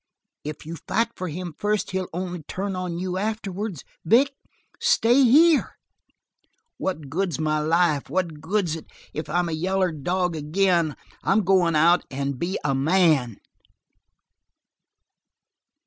[0.43, 3.83] "If you fight for him first he'll only turn on you afterwards.
[4.03, 4.31] Vic,
[4.79, 5.77] stay here."
[6.79, 8.09] "What good's my life?
[8.09, 10.95] What good's it if I'm a yaller dog ag'in?
[11.21, 13.37] I'm goin' out and be a man!"